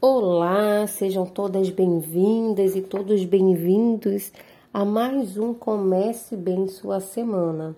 Olá, 0.00 0.86
sejam 0.86 1.26
todas 1.26 1.70
bem-vindas 1.70 2.76
e 2.76 2.82
todos 2.82 3.24
bem-vindos 3.24 4.30
a 4.72 4.84
mais 4.84 5.36
um 5.36 5.52
Comece 5.52 6.36
Bem 6.36 6.68
Sua 6.68 7.00
Semana. 7.00 7.74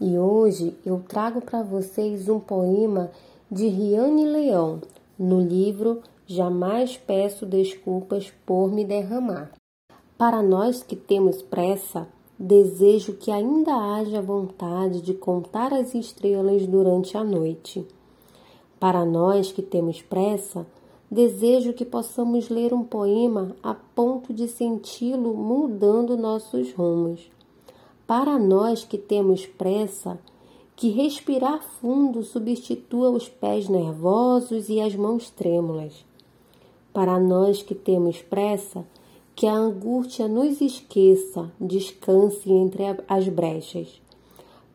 E 0.00 0.18
hoje 0.18 0.74
eu 0.84 1.00
trago 1.06 1.40
para 1.40 1.62
vocês 1.62 2.28
um 2.28 2.40
poema 2.40 3.08
de 3.48 3.68
Riane 3.68 4.26
Leão, 4.26 4.80
no 5.16 5.40
livro 5.40 6.02
Jamais 6.26 6.96
Peço 6.96 7.46
Desculpas 7.46 8.32
por 8.44 8.72
Me 8.72 8.84
Derramar. 8.84 9.52
Para 10.18 10.42
nós 10.42 10.82
que 10.82 10.96
temos 10.96 11.40
pressa, 11.40 12.08
desejo 12.36 13.12
que 13.12 13.30
ainda 13.30 13.76
haja 13.76 14.20
vontade 14.20 15.00
de 15.00 15.14
contar 15.14 15.72
as 15.72 15.94
estrelas 15.94 16.66
durante 16.66 17.16
a 17.16 17.22
noite. 17.22 17.86
Para 18.80 19.04
nós 19.04 19.52
que 19.52 19.62
temos 19.62 20.02
pressa, 20.02 20.66
Desejo 21.10 21.72
que 21.74 21.84
possamos 21.84 22.48
ler 22.48 22.72
um 22.72 22.82
poema 22.82 23.54
a 23.62 23.74
ponto 23.74 24.32
de 24.32 24.48
senti-lo 24.48 25.34
mudando 25.34 26.16
nossos 26.16 26.72
rumos. 26.72 27.30
Para 28.06 28.38
nós 28.38 28.84
que 28.84 28.98
temos 28.98 29.46
pressa, 29.46 30.18
que 30.74 30.88
respirar 30.88 31.62
fundo 31.80 32.22
substitua 32.22 33.10
os 33.10 33.28
pés 33.28 33.68
nervosos 33.68 34.68
e 34.68 34.80
as 34.80 34.96
mãos 34.96 35.30
trêmulas. 35.30 36.04
Para 36.92 37.20
nós 37.20 37.62
que 37.62 37.74
temos 37.74 38.22
pressa, 38.22 38.84
que 39.36 39.46
a 39.46 39.54
angústia 39.54 40.26
nos 40.26 40.60
esqueça, 40.60 41.52
descanse 41.60 42.50
entre 42.50 42.82
as 43.06 43.28
brechas. 43.28 44.00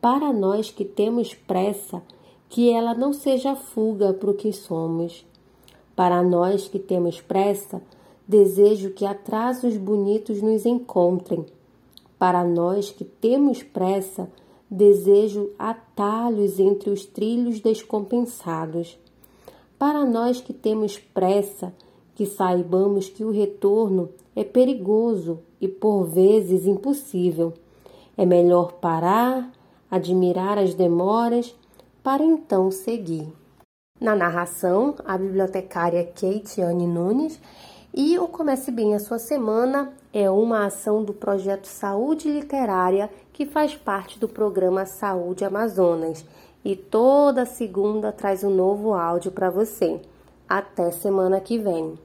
Para 0.00 0.32
nós 0.32 0.70
que 0.70 0.84
temos 0.84 1.34
pressa, 1.34 2.02
que 2.48 2.70
ela 2.70 2.94
não 2.94 3.12
seja 3.12 3.54
fuga 3.54 4.12
para 4.12 4.30
o 4.30 4.34
que 4.34 4.52
somos 4.52 5.24
para 5.94 6.22
nós 6.22 6.68
que 6.68 6.78
temos 6.78 7.20
pressa, 7.20 7.82
desejo 8.26 8.90
que 8.90 9.04
atrasos 9.04 9.76
bonitos 9.76 10.40
nos 10.40 10.64
encontrem. 10.64 11.44
Para 12.18 12.44
nós 12.44 12.90
que 12.90 13.04
temos 13.04 13.62
pressa, 13.62 14.30
desejo 14.70 15.50
atalhos 15.58 16.60
entre 16.60 16.90
os 16.90 17.04
trilhos 17.04 17.60
descompensados. 17.60 18.98
Para 19.78 20.04
nós 20.04 20.40
que 20.40 20.52
temos 20.52 20.98
pressa, 20.98 21.74
que 22.14 22.26
saibamos 22.26 23.08
que 23.08 23.24
o 23.24 23.30
retorno 23.30 24.10
é 24.36 24.44
perigoso 24.44 25.40
e 25.60 25.66
por 25.66 26.04
vezes 26.04 26.66
impossível. 26.66 27.52
É 28.16 28.24
melhor 28.24 28.74
parar, 28.74 29.50
admirar 29.90 30.58
as 30.58 30.74
demoras, 30.74 31.54
para 32.02 32.22
então 32.22 32.70
seguir. 32.70 33.39
Na 34.00 34.16
narração, 34.16 34.94
a 35.04 35.18
bibliotecária 35.18 36.02
Kate 36.06 36.62
Anne 36.62 36.86
Nunes 36.86 37.38
e 37.92 38.18
o 38.18 38.26
Comece 38.26 38.70
Bem 38.70 38.94
a 38.94 38.98
Sua 38.98 39.18
Semana 39.18 39.92
é 40.10 40.30
uma 40.30 40.64
ação 40.64 41.04
do 41.04 41.12
projeto 41.12 41.66
Saúde 41.66 42.26
Literária 42.26 43.10
que 43.30 43.44
faz 43.44 43.76
parte 43.76 44.18
do 44.18 44.26
programa 44.26 44.86
Saúde 44.86 45.44
Amazonas 45.44 46.24
e 46.64 46.74
toda 46.74 47.44
segunda 47.44 48.10
traz 48.10 48.42
um 48.42 48.48
novo 48.48 48.94
áudio 48.94 49.32
para 49.32 49.50
você. 49.50 50.00
Até 50.48 50.90
semana 50.92 51.38
que 51.38 51.58
vem. 51.58 51.98